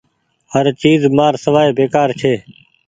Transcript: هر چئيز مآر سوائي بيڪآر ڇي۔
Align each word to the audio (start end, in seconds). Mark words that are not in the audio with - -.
هر 0.53 0.65
چئيز 0.81 1.01
مآر 1.17 1.33
سوائي 1.45 1.69
بيڪآر 1.79 2.09
ڇي۔ 2.19 2.33